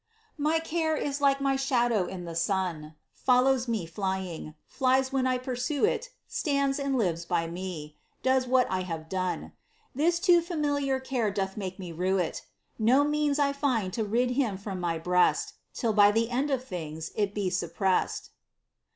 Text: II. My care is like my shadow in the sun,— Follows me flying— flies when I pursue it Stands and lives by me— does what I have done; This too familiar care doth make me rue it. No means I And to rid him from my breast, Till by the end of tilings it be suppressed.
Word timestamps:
II. 0.39 0.43
My 0.45 0.57
care 0.57 0.97
is 0.97 1.21
like 1.21 1.39
my 1.39 1.55
shadow 1.55 2.07
in 2.07 2.25
the 2.25 2.33
sun,— 2.35 2.95
Follows 3.13 3.67
me 3.67 3.85
flying— 3.85 4.55
flies 4.65 5.13
when 5.13 5.27
I 5.27 5.37
pursue 5.37 5.85
it 5.85 6.09
Stands 6.27 6.79
and 6.79 6.97
lives 6.97 7.23
by 7.23 7.45
me— 7.45 7.95
does 8.23 8.47
what 8.47 8.65
I 8.71 8.81
have 8.81 9.07
done; 9.09 9.53
This 9.93 10.19
too 10.19 10.41
familiar 10.41 10.99
care 10.99 11.29
doth 11.29 11.55
make 11.55 11.77
me 11.77 11.91
rue 11.91 12.17
it. 12.17 12.41
No 12.79 13.03
means 13.03 13.37
I 13.37 13.53
And 13.61 13.93
to 13.93 14.03
rid 14.03 14.31
him 14.31 14.57
from 14.57 14.79
my 14.79 14.97
breast, 14.97 15.53
Till 15.71 15.93
by 15.93 16.09
the 16.11 16.31
end 16.31 16.49
of 16.49 16.67
tilings 16.67 17.11
it 17.13 17.35
be 17.35 17.51
suppressed. 17.51 18.31